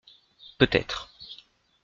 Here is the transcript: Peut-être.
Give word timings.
Peut-être. 0.57 1.11